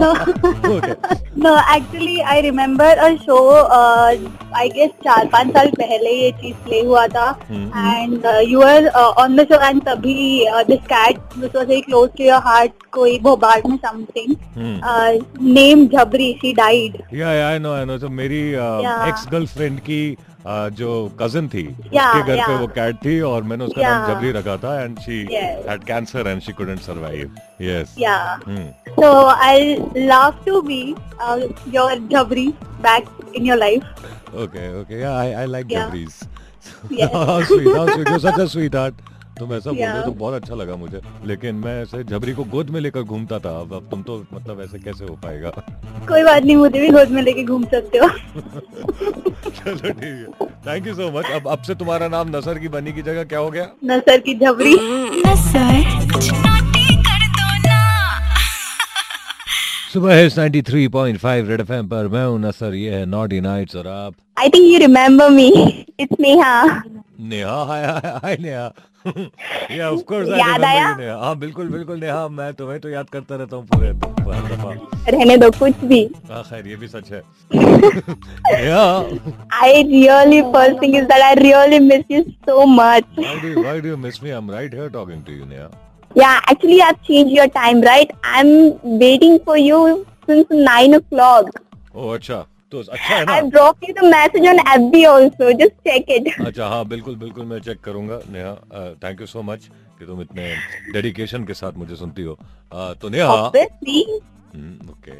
No, 0.00 0.06
okay. 0.68 0.94
no, 1.42 1.50
actually 1.72 2.14
I 2.22 2.40
remember 2.46 2.86
a 3.06 3.10
show. 3.24 3.42
Uh, 3.76 4.16
I 4.62 4.64
guess 4.76 4.90
चार 5.04 5.26
पाँच 5.34 5.52
साल 5.56 5.70
पहले 5.80 6.10
ये 6.20 6.30
चीज़ 6.40 6.54
प्ले 6.64 6.80
हुआ 6.88 7.06
था 7.14 7.26
हम्म। 7.50 7.70
and 7.92 8.26
uh, 8.32 8.40
you 8.52 8.58
were 8.64 8.90
uh, 9.02 9.12
on 9.24 9.36
the 9.40 9.46
show 9.52 9.60
and 9.68 9.84
तभी 9.88 10.16
uh, 10.54 10.64
this 10.72 10.82
cat 10.94 11.38
which 11.44 11.52
was 11.60 11.66
very 11.72 11.82
close 11.90 12.10
to 12.18 12.26
your 12.30 12.40
heart 12.48 12.82
कोई 12.98 13.18
भोपाल 13.28 13.62
में 13.70 13.78
something 13.86 14.34
Hmm. 14.58 14.74
uh, 14.82 15.12
named 15.60 15.90
Jhabri 15.96 16.28
she 16.42 16.52
died 16.62 17.00
Yeah, 17.12 17.32
yeah, 17.40 17.48
I 17.54 17.58
know, 17.58 17.74
I 17.74 17.84
know. 17.84 17.98
So 18.06 18.08
मेरी. 18.22 18.42
Ex 19.08 19.26
girlfriend 19.32 19.80
की 19.90 20.00
uh, 20.18 20.33
जो 20.46 20.90
cousin 21.20 21.48
थी 21.48 21.64
yeah, 21.64 22.08
उसके 22.08 22.22
घर 22.22 22.36
yeah. 22.36 22.48
पे 22.48 22.56
वो 22.56 22.66
कैट 22.74 22.96
थी 23.04 23.20
और 23.20 23.42
मैंने 23.42 23.64
उसका 23.64 23.80
yeah. 23.82 23.90
नाम 23.90 24.14
जबरी 24.14 24.32
रखा 24.32 24.56
था 24.64 24.80
and 24.82 24.98
she 24.98 25.20
had 25.32 25.84
cancer 25.84 26.28
and 26.28 26.42
she 26.42 26.52
couldn't 26.52 26.80
survive 26.80 27.34
yes 27.62 27.94
so 29.00 29.14
I 29.26 29.74
love 29.96 30.44
to 30.46 30.60
be 30.62 30.82
your 31.74 32.06
Jabri 32.12 32.48
back 32.88 33.08
in 33.36 33.46
your 33.46 33.58
life 33.58 33.82
okay 34.44 34.68
okay 34.80 35.02
I 35.02 35.32
I 35.32 35.46
like 35.46 35.66
जबरीज 35.66 36.22
Yes. 36.90 37.10
oh, 37.12 37.42
sweet. 37.48 37.66
Oh, 37.68 37.86
sweet. 37.88 38.08
You're 38.08 38.18
such. 38.18 38.94
तुम 39.38 39.52
ऐसा 39.54 39.70
बोल 39.70 39.78
रहे 39.78 39.96
हो 39.96 40.02
तो 40.02 40.10
बहुत 40.12 40.34
अच्छा 40.34 40.54
लगा 40.54 40.76
मुझे। 40.76 41.00
लेकिन 41.26 41.54
मैं 41.64 41.80
ऐसे 41.82 42.02
जबरी 42.04 42.32
को 42.32 42.44
गोद 42.50 42.70
में 42.70 42.80
लेकर 42.80 43.02
घूमता 43.02 43.38
था 43.38 43.58
अब 43.60 43.72
अब 43.74 43.88
तुम 43.90 44.02
तो 44.02 44.18
मतलब 44.34 44.60
ऐसे 44.62 44.78
कैसे 44.78 45.04
हो 45.04 45.14
पाएगा? 45.24 45.50
कोई 46.08 46.22
बात 46.22 46.42
नहीं 46.44 46.56
मुझे 46.56 46.80
भी 46.80 46.88
गोद 46.90 47.10
में 47.10 47.22
लेके 47.22 47.44
घूम 47.44 47.64
सकते 47.66 47.98
हो। 47.98 48.08
चलो 49.50 49.90
ठीक 49.90 50.02
है। 50.02 50.46
थैंक 50.66 50.86
यू 50.86 50.94
सो 50.94 51.10
मच 51.18 51.30
अब 51.32 51.48
अब 51.48 51.62
से 51.62 51.74
तुम्हारा 51.74 52.08
नाम 52.08 52.36
नसर 52.36 52.58
की 52.58 52.68
बनी 52.68 52.92
की 52.92 53.02
जगह 53.02 53.24
क्या 53.24 53.38
हो 53.38 53.50
गया? 53.50 53.68
नसर 53.84 54.20
की 54.20 54.34
झबरी। 54.34 54.74
नसर। 55.26 55.82
कुछ 56.12 56.30
नोटी 56.32 56.96
कर 56.98 57.26
दो 57.28 57.48
ना 57.66 57.80
सुबह 59.92 60.14
है 60.14 60.28
93.5 60.30 61.48
रेड 61.48 61.60
एफएम 61.60 61.88
पर। 61.88 62.08
मैं 62.08 62.24
हूँ 62.26 62.40
नसर 62.40 62.74
ये 62.74 62.94
है 62.94 63.04
नॉटी 63.06 63.40
नाइट्स 63.40 63.76
और 63.76 63.86
आप? 63.88 64.14
I 64.36 64.48
think 64.48 64.72
you 64.72 64.78
remember 64.78 65.30
me 65.30 65.48
it's 66.00 66.16
Neha 66.20 66.82
Neha 67.20 67.62
hi 67.64 67.84
hi 68.22 68.36
Neha. 68.40 68.70
Yeah 69.76 69.88
of 69.90 70.00
course 70.08 70.28
आई 70.30 70.38
याद 70.38 70.64
आया? 70.64 70.94
नेहा। 70.96 71.16
हाँ 71.18 71.36
बिल्कुल 71.38 71.68
बिल्कुल 71.70 71.98
नेहा 72.00 72.26
मैं 72.28 72.52
तो 72.52 72.64
तुम्हें 72.64 72.80
तो 72.80 72.88
याद 72.88 73.08
करता 73.12 73.36
रहता 73.36 73.56
हूँ 73.56 73.66
पूरे 73.66 73.92
बहुत 73.92 74.50
दफ़ा। 74.50 75.10
रहने 75.10 75.36
दो 75.36 75.50
कुछ 75.58 75.84
भी। 75.84 76.02
हाँ 76.30 76.42
खैर 76.50 76.66
ये 76.68 76.76
भी 76.76 76.88
सच 76.88 77.10
है। 77.12 77.22
Neha. 77.54 78.84
I 79.62 79.82
really 79.82 80.40
first 80.52 80.82
thing 80.82 80.96
is 80.96 81.04
that 81.04 81.22
I 81.22 81.34
really 81.34 81.78
miss 81.88 82.04
you 82.10 82.22
so 82.22 82.64
much 82.66 83.04
why 83.18 83.40
do 83.40 83.60
why 83.62 83.80
do 83.80 83.88
you 83.88 83.96
miss 84.06 84.22
me 84.22 84.30
I 84.30 84.36
am 84.36 84.50
right 84.50 84.74
here 84.74 84.88
talking 84.90 85.22
to 85.24 85.32
you 85.32 85.44
Neha 85.44 85.68
yeah 86.16 86.36
actually 86.50 86.78
I 86.80 86.86
have 86.86 86.96
change 87.06 87.36
your 87.38 87.46
time 87.54 87.82
right 87.82 88.12
I 88.24 88.40
am 88.40 88.98
waiting 88.98 89.38
for 89.46 89.58
you 89.58 89.86
since 90.28 90.52
9 90.66 90.94
o'clock 90.96 91.48
oh 91.94 92.04
acha 92.12 92.36
तो 92.72 92.80
अच्छा 92.82 93.14
है 93.14 93.24
ना? 93.24 93.32
I've 93.32 93.50
dropped 93.54 93.86
you 93.88 93.94
the 93.94 94.08
message 94.10 94.46
on 94.52 94.60
FB 94.74 95.02
also. 95.08 95.50
Just 95.62 95.74
check 95.88 96.08
it. 96.16 96.28
अच्छा 96.46 96.66
हाँ 96.68 96.84
बिल्कुल 96.88 97.16
बिल्कुल 97.16 97.44
मैं 97.46 97.58
check 97.66 97.80
करूँगा 97.84 98.20
Neha 98.32 98.54
thank 99.04 99.20
you 99.20 99.26
so 99.26 99.42
much 99.50 99.68
कि 99.98 100.06
तुम 100.06 100.20
इतने 100.22 100.54
डेडिकेशन 100.92 101.44
के 101.44 101.54
साथ 101.54 101.72
मुझे 101.78 101.96
सुनती 101.96 102.22
हो। 102.22 102.32
अ, 102.72 102.92
तो 103.02 103.08
Neha 103.08 103.34
okay 104.90 105.12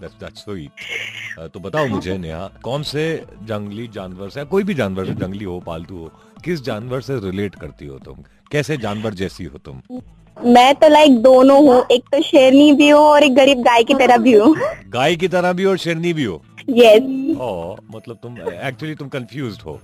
that's 0.00 0.14
that's 0.20 0.44
sweet 0.44 1.48
तो 1.54 1.60
बताओ 1.60 1.86
मुझे 1.88 2.16
नेहा 2.18 2.46
कौन 2.64 2.82
से 2.92 3.04
जंगली 3.48 3.86
जानवर 3.94 4.30
से 4.30 4.44
कोई 4.54 4.62
भी 4.70 4.74
जानवर 4.74 5.06
से 5.06 5.14
जंगली 5.20 5.44
हो 5.44 5.58
पालतू 5.66 5.96
हो 5.98 6.10
किस 6.44 6.62
जानवर 6.64 7.00
से 7.08 7.18
रिलेट 7.28 7.54
करती 7.54 7.86
हो 7.86 7.98
तुम? 8.04 8.16
कैसे 8.52 8.76
जानवर 8.76 9.14
जैसी 9.14 9.44
हो 9.44 9.58
तुम? 9.58 9.80
मैं 10.38 10.74
तो 10.74 10.88
लाइक 10.88 11.20
दोनों 11.22 11.56
हूँ 11.64 11.82
एक 11.92 12.04
तो 12.12 12.20
शेरनी 12.22 12.72
भी 12.72 12.88
हूँ 12.88 13.00
और 13.00 13.22
एक 13.22 13.34
गरीब 13.34 13.62
गाय 13.62 13.82
की 13.84 13.94
तरह 13.94 14.16
भी 14.26 14.32
हूँ। 14.32 14.54
गाय 14.90 15.16
की 15.16 15.28
तरह 15.28 15.52
भी 15.52 15.64
और 15.64 15.78
शेरनी 15.78 16.12
भी 16.12 16.24
हो? 16.24 16.42
यस 16.68 17.02
Oh, 17.46 17.78
मतलब 17.94 18.18
तुम 18.22 18.38
actually 18.70 18.96
तुम 19.02 19.08
confused 19.16 19.62
हो 19.66 19.80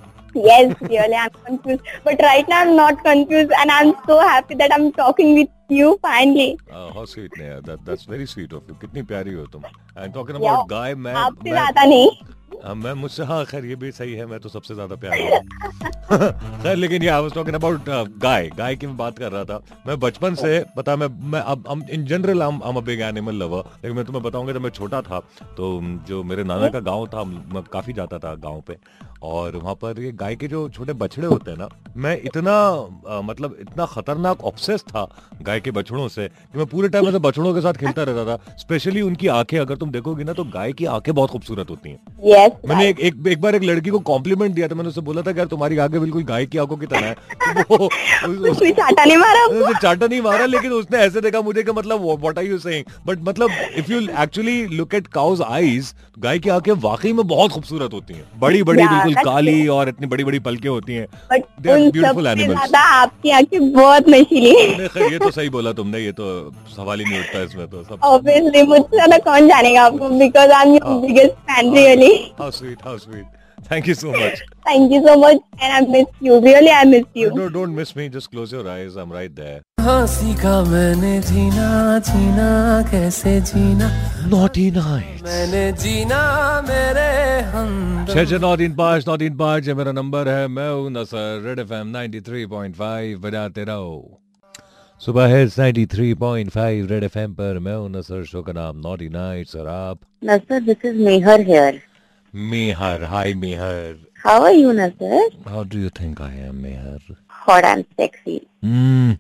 yes 0.47 0.73
really 0.93 1.19
i'm 1.19 1.37
confused 1.45 1.87
but 2.07 2.23
right 2.25 2.49
now 2.53 2.57
i'm 2.65 2.73
not 2.79 2.99
confused 3.05 3.53
and 3.59 3.71
i'm 3.77 3.93
so 4.09 4.17
happy 4.31 4.57
that 4.63 4.75
i'm 4.77 4.83
talking 4.99 5.31
with 5.39 5.49
you 5.77 5.93
finally 6.07 6.49
Uh, 6.71 6.91
how 6.97 7.05
sweet, 7.13 7.37
Neha. 7.37 7.61
That, 7.69 7.85
that's 7.87 8.05
very 8.15 8.27
sweet 8.33 8.53
of 8.59 8.69
you. 8.69 8.75
कितनी 8.83 9.03
प्यारी 9.13 9.33
हो 9.35 9.47
तुम 9.55 9.65
I'm 9.97 10.13
talking 10.17 10.37
about 10.41 10.45
Yeah. 10.47 10.67
guy, 10.73 10.95
man. 11.07 11.17
आपसे 11.17 11.51
ज़्यादा 11.51 11.85
नहीं 11.85 12.09
हाँ, 12.09 12.36
मैं 12.75 12.93
मुझसे 12.95 13.25
हाँ 13.25 13.45
खैर 13.45 13.65
ये 13.65 13.75
भी 13.77 13.91
सही 13.93 14.13
है 14.15 14.27
मैं 14.27 14.41
तो 14.41 14.49
सबसे 14.49 14.75
ज़्यादा 14.75 14.97
प्यार 14.97 15.43
खैर 16.63 16.77
लेकिन 16.77 17.03
ये 17.03 17.09
I 17.09 17.23
was 17.23 17.33
talking 17.35 17.55
about 17.55 17.89
gai. 18.19 18.49
गाय 18.49 18.77
की 18.77 18.87
मैं 18.87 18.97
बात 18.97 19.19
कर 19.19 19.33
रहा 19.33 19.45
था। 19.45 19.61
मैं 19.87 19.99
बचपन 20.01 20.35
से 20.35 20.65
पता 20.77 20.95
मैं 20.97 21.09
मैं 21.31 21.41
अब 21.41 21.87
in 21.91 22.05
general 22.07 22.43
I 22.43 22.49
am 22.49 22.77
a 22.77 22.81
big 22.81 23.01
animal 23.01 23.35
lover 23.35 23.65
लेकिन 23.75 23.97
मैं 23.97 24.05
तुम्हें 24.05 24.23
बताऊँगा 24.25 24.53
जब 24.53 24.61
मैं 24.61 24.71
छोटा 24.71 25.01
था 25.03 25.19
तो 25.57 25.81
जो 26.09 26.23
मेरे 26.23 26.45
नाना 26.45 26.69
का 26.69 26.81
गाँव 26.81 27.07
था 27.15 27.25
मैं 27.25 27.63
काफ़ी 27.73 27.93
जाता 27.93 28.19
था 28.19 28.35
गाँव 28.35 28.61
पे। 28.61 28.77
और 29.23 29.57
वहाँ 29.57 29.75
पर 29.75 30.01
ये 30.01 30.11
गाय 30.13 30.35
के 30.37 30.49
जो 30.49 30.69
छोटे 30.69 30.93
बछड़े 30.93 31.27
होते 31.27 31.51
हैं 31.51 31.59
ना 31.59 31.69
मैं 31.97 32.17
इतना 32.23 32.55
अ, 33.09 33.21
मतलब 33.25 33.57
इतना 33.61 33.87
खतरनाक 33.87 34.45
ऑब्सेस 34.45 34.83
था 34.89 35.07
गाय 35.43 35.61
के 35.61 35.71
बछड़ों 35.71 36.09
से 36.09 36.29
कि 36.29 36.59
मैं 36.59 36.67
पूरे 36.67 36.89
टाइम 36.89 37.09
ऐसे 37.09 37.19
बछड़ों 37.19 37.55
के 37.55 37.61
साथ 37.61 37.75
खेलता 37.75 38.03
रहता 38.03 38.37
था। 38.37 38.55
स्पेशली 38.59 39.01
उनकी 39.03 39.27
आँखें 39.29 39.59
अगर 39.59 39.77
तुम 39.77 39.91
देखोगी 39.91 40.25
ना 40.25 40.33
तो 40.33 40.45
गाय 40.55 40.73
की 40.73 40.85
आँखें 40.87 41.15
बहुत 41.15 41.31
खूबसूरत 41.31 41.71
होती 41.71 41.91
हैं। 41.91 41.99
Yes 42.27 42.56
मैंने 42.69 42.89
एक, 42.89 43.01
एक 43.01 43.15
एक 43.29 43.41
बार 43.41 43.55
एक 43.55 43.63
लड़की 43.63 43.91
को 43.91 43.99
कॉम्प्लीमेंट 43.99 44.55
दिया 44.55 44.69
था 44.69 44.75
मैंने 44.75 44.89
उससे 44.89 45.01
बोला 45.01 45.23
था 45.23 45.33
कि 45.33 45.39
यार 45.39 45.47
तुम्हारी 45.47 45.79
आगे 45.79 45.99
बिल्कुल 45.99 46.25
गाय 46.25 46.47
की 46.47 46.59
आँखों 46.59 46.77
की 46.77 46.87
तरह 46.87 47.07
है। 47.07 47.15
तो 47.65 47.77
वो 47.77 47.85
उस- 48.29 48.51
उस- 48.51 48.73
चाटा 48.77 49.05
नहीं 49.05 49.17
मारा 49.17 49.45
उसने 49.45 49.79
चाटा 49.83 50.07
नहीं 50.07 50.21
मारा 50.21 50.47
लेकिन 50.47 50.73
उसने 50.73 50.99
ऐसे 50.99 51.21
देखा 51.21 51.41
मुझे 51.41 51.63
कि 51.63 51.73
मतलब 51.73 52.03
what 52.05 52.39
are 52.39 52.45
you 52.45 52.59
saying 52.59 52.85
but 53.07 53.19
मतलब 53.23 53.51
if 53.77 53.93
you 53.93 54.01
actually 54.23 54.67
look 54.67 54.95
at 54.95 55.07
cow's 55.07 55.43
eyes 55.43 55.95
गाय 56.19 56.39
की 56.39 56.51
आँखें 56.51 56.73
वाकई 56.73 57.13
में 57.13 57.27
बहुत 57.27 57.51
खूबसूरत 57.51 57.93
होती 57.93 58.15
हैं। 58.15 58.25
बड़ी 58.41 58.63
बड़ी 58.63 58.83
बिल्कुल 58.83 59.15
काली 59.25 59.67
और 59.69 59.89
इतनी 59.89 60.07
बड़ी 60.07 60.25
बड़ी 60.25 60.39
पलके 60.39 60.69
होती 60.69 60.95
हैं। 60.95 61.07
Animals. 61.07 62.47
ज़्यादा 62.47 62.81
आपकी 62.81 63.31
आँखें 63.31 63.73
बहुत 63.73 64.09
नशीली 64.09 64.51
ये 65.13 65.19
तो 65.19 65.31
सही 65.31 65.49
बोला 65.49 65.73
तुमने 65.73 65.99
ये 65.99 66.13
तो 66.13 66.27
सवाल 66.77 67.01
ही 67.01 67.05
नहीं 67.05 67.21
उठता 67.21 67.43
इसमें 67.43 67.67
तो 67.67 67.83
सब। 67.83 67.99
ऑब्वियसली 68.05 68.63
मुझसे 68.63 69.19
कौन 69.19 69.49
जानेगा 69.49 69.83
आपको? 69.83 70.09
Because 70.09 70.51
I 70.51 70.67
am 70.67 70.75
your. 70.75 71.01
Biggest 71.01 71.33
fan 71.51 71.75
really 71.75 72.13
how 72.41 72.51
sweet 72.53 72.83
how 72.85 72.99
sweet 72.99 73.27
thank 73.71 73.89
you 73.89 73.95
so 73.95 74.11
much 74.13 74.41
thank 74.69 74.93
you 74.93 75.01
so 75.03 75.17
much 75.21 75.41
and 75.63 75.73
I 75.73 75.87
miss 75.93 76.23
you 76.23 76.39
really 76.41 76.71
I 76.71 76.85
miss 76.91 77.05
you 77.17 77.31
No, 77.37 77.47
don't 77.55 77.77
miss 77.79 77.95
me. 77.99 78.09
Just 78.17 78.31
close 78.35 78.53
your 78.57 78.65
eyes. 78.73 78.97
I'm 79.05 79.15
right 79.17 79.35
there. 79.39 79.61
हाँ 79.81 80.07
सीखा 80.13 80.53
मैंने 80.65 81.19
जीना 81.23 81.69
जीना 82.09 82.49
कैसे 82.91 83.41
जीना 83.51 83.89
Naughty 84.31 84.67
nights. 84.77 85.23
मैंने 85.25 85.63
जीना 85.83 86.21
मेरे 86.69 87.09
हम 87.53 87.71
छह 88.11 88.25
छह 88.25 88.39
नौ 88.41 88.55
तीन 88.57 88.75
पाँच 88.77 89.09
नौ 89.09 89.17
तीन 89.17 89.37
पाँच 89.37 89.69
ये 89.69 89.75
मेरा 89.75 89.93
नंबर 89.93 90.29
है 90.29 90.47
मैं 90.51 90.69
हूँ 90.71 90.91
Nasar 90.93 91.43
Red 91.47 91.59
F 91.59 91.73
M 91.75 91.87
ninety 91.97 92.21
three 92.29 92.45
point 92.55 92.75
five 92.77 93.19
बजाते 93.21 93.65
रहो 93.65 93.93
सुबह 95.03 95.27
है 95.29 95.45
ninety 95.49 95.87
three 95.95 96.13
point 96.21 96.51
five 96.51 96.87
Red 96.91 97.05
F 97.05 97.19
M 97.19 97.35
पर 97.35 97.59
मैं 97.61 97.75
हूँ 97.75 97.89
नसर 97.91 98.25
शो 98.33 98.43
का 98.43 98.53
नाम 98.53 98.79
नॉटी 98.87 99.09
नाइट्स 99.19 99.57
और 99.57 99.69
आप 99.71 99.99
Nasser, 100.23 100.61
this 100.63 100.85
is 100.85 101.01
Mehar 101.09 101.39
here. 101.45 101.73
Mehar 102.37 103.05
hi 103.11 103.35
Mehar 103.35 103.95
How 104.27 104.39
are 104.45 104.55
you, 104.55 104.73
Nasser? 104.77 105.19
How 105.49 105.63
do 105.73 105.79
you 105.79 105.89
think 106.01 106.21
I 106.23 106.39
am 106.49 106.55
Mehar 106.63 107.15
Hot 107.47 107.67
and 107.69 107.85
sexy. 108.01 108.37
Hmm, 108.67 109.13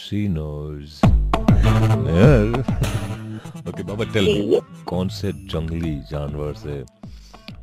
she 0.00 0.20
knows. 0.34 1.00
Mehar 2.04 2.62
okay 3.68 3.82
Baba 3.82 4.04
tell 4.12 4.24
me 4.24 4.60
कौन 4.88 5.08
से 5.18 5.32
जंगली 5.54 5.94
जानवर 6.10 6.54
से 6.62 6.82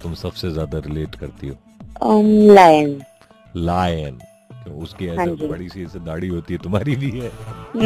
तुम 0.02 0.14
सबसे 0.24 0.52
ज़्यादा 0.52 0.80
रिलेट 0.88 1.16
करती 1.24 1.48
हो 1.48 1.56
Um, 2.12 2.30
lion. 2.58 2.94
लायन 3.56 4.20
उसकी 4.84 5.08
हाँ 5.08 5.26
ऐसे 5.26 5.48
बड़ी 5.48 5.70
सी 5.70 5.84
ऐसे 5.84 6.00
दाढ़ी 6.06 6.28
होती 6.28 6.54
है 6.54 6.60
तुम्हारी 6.64 6.96
भी 6.96 7.10
है 7.20 7.32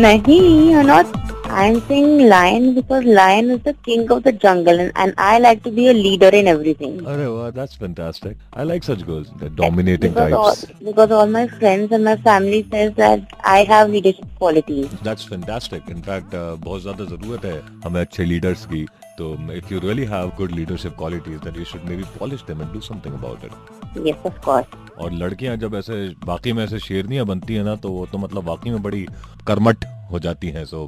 नहीं 0.01 0.75
not. 0.89 1.15
I'm 1.49 1.79
saying 1.87 2.27
lion 2.29 2.73
because 2.75 3.03
lion 3.05 3.49
is 3.51 3.61
the 3.63 3.73
king 3.73 4.09
of 4.11 4.23
the 4.23 4.31
jungle 4.33 4.79
and, 4.79 4.91
and 4.95 5.13
I 5.17 5.39
like 5.39 5.63
to 5.63 5.71
be 5.71 5.87
a 5.89 5.93
leader 5.93 6.29
in 6.29 6.47
everything. 6.47 6.97
अरे 7.07 7.25
वाह 7.27 7.49
that's 7.51 7.77
fantastic 7.79 8.37
I 8.57 8.65
like 8.65 8.83
such 8.83 9.01
girls 9.09 9.29
the 9.41 9.51
dominating 9.61 10.13
Because 10.13 10.33
types. 10.33 10.63
all, 10.65 10.85
because 10.89 11.11
all 11.19 11.31
my 11.37 11.45
friends 11.55 11.91
and 11.97 12.03
my 12.09 12.15
family 12.27 12.61
says 12.73 12.93
that 12.99 13.35
I 13.53 13.57
have 13.71 13.89
leadership 13.95 14.29
qualities. 14.43 14.93
That's 15.03 15.27
fantastic 15.29 15.89
in fact 15.91 16.35
बहुत 16.65 16.81
ज़्यादा 16.81 17.05
ज़रूरत 17.15 17.45
है 17.45 17.59
हमें 17.85 18.01
अच्छे 18.01 18.25
leaders 18.25 18.65
की 18.73 18.85
तो 19.19 19.31
you 19.71 19.79
really 19.79 20.03
have 20.05 20.31
good 20.37 20.51
leadership 20.55 20.95
qualities 20.97 21.37
then 21.43 21.59
you 21.59 21.65
should 21.65 21.89
maybe 21.95 22.03
polish 22.19 22.41
them 22.47 22.61
and 22.61 22.71
do 22.73 22.81
something 22.91 23.13
about 23.13 23.45
it 23.45 23.75
Yes, 24.05 24.25
of 24.29 24.35
course. 24.45 24.73
और 25.03 25.11
लड़कियाँ 25.13 25.55
जब 25.57 25.75
ऐसे 25.75 25.95
बाकी 26.25 26.51
में 26.53 26.63
ऐसे 26.63 26.79
शेरनियाँ 26.79 27.25
बनती 27.25 27.55
है 27.55 27.63
ना 27.63 27.75
तो 27.85 27.89
वो 27.91 28.05
तो 28.11 28.17
मतलब 28.17 28.47
वाकई 28.49 28.69
में 28.69 28.81
बड़ी 28.83 29.05
कर्मठ 29.47 29.85
हो 30.11 30.19
जाती 30.25 30.49
हैं 30.57 30.63
सो 30.65 30.87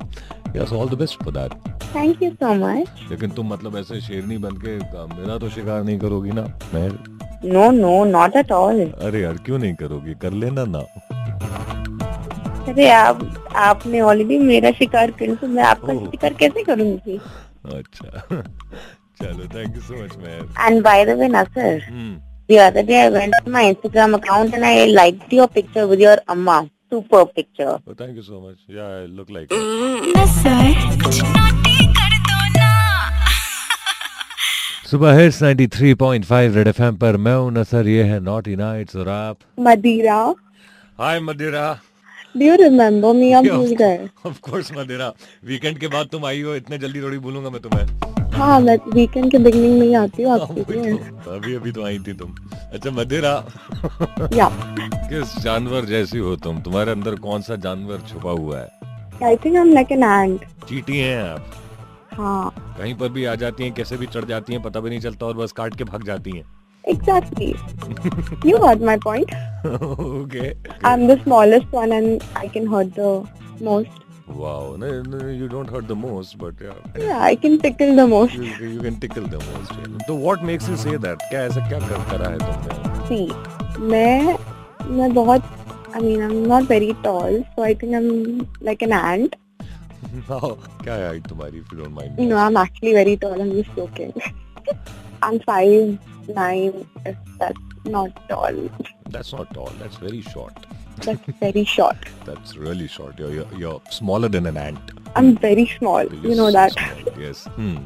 Yes, 0.53 0.71
all 0.71 0.87
the 0.87 0.97
best 0.99 1.15
for 1.23 1.31
that. 1.31 1.51
Thank 1.93 2.21
you 2.21 2.29
so 2.41 2.53
much. 2.61 2.87
लेकिन 3.09 3.31
तुम 3.31 3.47
मतलब 3.53 3.77
ऐसे 3.77 3.99
शेरनी 4.01 4.37
बनके 4.45 4.75
मेरा 5.15 5.37
तो 5.37 5.49
शिकार 5.49 5.83
नहीं 5.83 5.97
करोगी 5.99 6.31
ना? 6.33 6.41
मैं? 6.73 6.89
No 7.53 7.69
no 7.71 8.03
not 8.05 8.35
at 8.35 8.51
all 8.51 8.81
अरे 8.85 9.21
यार 9.21 9.37
क्यों 9.45 9.59
नहीं 9.59 9.75
करोगी? 9.81 10.13
कर 10.21 10.33
लेना 10.43 10.65
ना। 10.75 10.79
अरे 12.71 12.89
आप 12.91 13.21
आपने 13.57 14.01
ऑलरेडी 14.01 14.37
मेरा 14.37 14.71
शिकार 14.79 15.11
कर 15.19 15.35
तो 15.35 15.47
मैं 15.47 15.63
आपका 15.63 15.93
oh. 15.93 16.09
शिकार 16.11 16.33
कैसे 16.39 16.63
करूँगी? 16.63 17.19
अच्छा। 17.75 18.09
चलो 19.21 19.45
thank 19.55 19.75
you 19.75 19.81
so 19.81 20.03
much 20.03 20.17
ma'am 20.17 20.43
and 20.65 20.81
by 20.83 21.05
the 21.05 21.17
way 21.19 21.27
ना 21.27 21.43
sir 21.43 21.79
the 22.51 22.57
other 22.65 22.85
day 22.85 22.99
I 22.99 23.09
went 23.09 23.33
to 23.35 23.51
my 23.51 23.69
Instagram 23.69 24.13
account 24.17 24.53
and 24.53 24.63
I 24.63 24.91
like 24.91 25.33
your 25.33 25.47
picture 25.55 25.85
with 25.85 26.01
your 26.01 26.21
amma 26.35 26.59
Super 26.91 27.23
picture. 27.37 27.73
Thank 28.01 28.15
you 28.15 28.21
so 28.23 28.39
much 28.49 28.75
yeah 28.75 28.85
I 28.95 29.07
look 29.17 29.31
like 29.31 29.47
नसर 30.17 31.03
कुछ 31.03 31.21
naughty 31.23 31.85
कर 31.97 32.17
दो 32.27 32.37
सुबह 34.89 35.13
है 35.13 35.29
93.5 35.31 36.55
Red 36.55 36.67
FM 36.67 36.95
पर। 36.97 37.17
मैं 37.17 37.35
हूँ 37.35 37.51
नसर 37.53 37.87
ये 37.87 38.03
है 38.03 38.19
नॉटी 38.19 38.55
नाइट्स 38.55 38.95
और 38.95 39.09
आप? 39.09 39.37
मदिरा। 39.59 40.21
हाय 40.99 41.19
मदिरा। 41.19 41.67
डू 42.37 42.45
यू 42.45 42.55
रिमेम्बर 42.55 43.13
मी 43.13 43.31
हम 43.31 43.45
Yeah, 43.45 43.55
भूल 43.55 43.75
गए। 43.75 44.07
ऑफ़ 44.25 44.39
कोर्स 44.41 44.71
मदिरा। 44.77 45.13
वीकेंड 45.45 45.77
के 45.79 45.87
बाद 45.87 46.07
तुम 46.11 46.25
आई 46.25 46.41
हो 46.41 46.55
इतने 46.55 46.77
जल्दी 46.77 47.01
थोड़ी 47.01 47.17
भूलूँगा 47.17 47.49
मैं 47.49 47.61
तुम्हें। 47.61 47.85
हाँ 48.39 48.59
मैं 48.61 48.77
वीकेंड 48.93 49.29
के 49.31 49.37
बिगनिंग 49.37 49.79
में 49.79 49.85
ही 49.87 49.93
आती 49.93 50.23
हूँ 50.23 50.31
आपके 50.33 50.73
लिए 50.73 50.93
तो, 50.93 51.31
अभी 51.35 51.55
अभी 51.55 51.71
तो 51.71 51.83
आई 51.85 51.97
थी 52.07 52.13
तुम। 52.19 52.35
अच्छा 52.73 52.91
मदिरा। 52.91 53.31
या। 54.35 54.49
किस 55.09 55.37
जानवर 55.43 55.85
जैसी 55.85 56.17
हो 56.17 56.35
तुम? 56.43 56.59
तुम्हारे 56.61 56.91
अंदर 56.91 57.15
कौन 57.25 57.41
सा 57.41 57.55
जानवर 57.65 58.01
छुपा 58.09 58.31
हुआ 58.31 58.59
है? 58.59 58.67
I 59.23 59.35
think 59.35 59.55
I 59.55 59.61
am 59.61 59.73
like 59.73 59.91
an 59.91 60.03
ant 60.03 60.45
चीटी 60.69 60.97
हैं 60.97 61.21
आप। 61.23 61.51
हाँ। 62.19 62.75
कहीं 62.77 62.93
पर 62.97 63.09
भी 63.09 63.25
आ 63.25 63.35
जाती 63.43 63.63
हैं 63.63 63.73
कैसे 63.73 63.97
भी 63.97 64.07
चढ़ 64.07 64.25
जाती 64.25 64.53
हैं 64.53 64.61
पता 64.63 64.79
भी 64.79 64.89
नहीं 64.89 64.99
चलता 64.99 65.25
और 65.25 65.37
बस 65.37 65.51
काट 65.57 65.75
के 65.77 65.83
भाग 65.83 66.03
जाती 66.05 66.31
हैं। 66.37 66.43
Exactly 66.85 67.53
you 68.49 68.57
got 68.57 68.81
my 68.85 68.97
point 69.05 69.31
okay 69.65 70.47
I 70.87 70.93
am 70.93 71.07
the 71.07 71.19
smallest 71.23 71.73
one 71.75 71.91
and 71.93 72.21
I 72.37 72.47
can 72.53 72.67
hurt 72.73 72.99
the 72.99 73.23
Most 74.28 74.38
wow 74.40 74.76
no 74.82 74.88
you 75.40 75.48
don't 75.54 75.70
hurt 75.76 75.88
the 75.92 75.96
most 76.02 76.36
but 76.42 76.62
yeah 76.66 76.78
Yeah, 77.06 77.20
I 77.30 77.34
can 77.44 77.58
tickle 77.64 77.94
the 78.00 78.06
most. 78.12 78.34
you, 78.34 78.44
you 78.74 78.80
can 78.86 78.98
tickle 79.04 79.26
the 79.34 79.40
most 79.48 79.72
तो 80.08 80.16
what 80.26 80.44
makes 80.50 80.68
you 80.72 80.76
say 80.84 80.96
that 81.06 81.24
क्या 81.30 81.42
ऐसा 81.50 81.68
क्या 81.68 81.78
कर 81.88 82.04
करा 82.12 82.30
है 82.34 82.38
तुमने 82.44 82.82
See, 83.08 83.24
मैं 83.94 84.36
मैं 84.98 85.12
बहुत 85.14 85.50
I 85.96 86.00
mean 86.04 86.22
I'm 86.28 86.38
not 86.52 86.64
very 86.70 86.92
tall, 87.02 87.34
so 87.56 87.64
I 87.64 87.74
think 87.82 87.94
I'm 87.96 88.08
like 88.68 88.80
an 88.86 88.94
ant. 89.00 89.36
How- 90.30 90.54
क्या 90.82 90.94
है 90.94 91.08
height 91.10 91.28
तुम्हारी 91.28 91.60
if 91.64 91.72
you 91.74 91.78
don't 91.82 91.94
mind 92.00 92.18
No, 92.32 92.40
I'm 92.46 92.56
actually 92.62 92.94
very 92.96 93.16
tall. 93.24 93.44
I'm 93.44 93.52
just 93.58 93.76
joking. 93.76 94.12
I'm 95.28 95.38
five 95.44 96.34
nine. 96.40 96.80
If 97.12 97.16
that's 97.42 97.88
not 97.96 98.18
tall, 98.32 98.58
that's 99.16 99.32
not 99.36 99.54
tall 99.58 99.70
that's 99.82 100.02
very 100.06 100.20
short 100.34 100.66
That's 101.05 101.39
very 101.39 101.63
short. 101.65 101.97
that's 102.25 102.55
really 102.57 102.87
short 102.87 103.19
you're, 103.19 103.31
you're, 103.31 103.47
you're 103.57 103.81
smaller 103.89 104.29
than 104.29 104.45
an 104.45 104.57
ant 104.57 104.91
I'm 105.15 105.35
very 105.37 105.65
small. 105.65 106.03
You 106.23 106.35
know 106.35 106.51
that. 106.51 106.71
Small, 106.71 107.19
yes 107.19 107.45
hmm. 107.55 107.77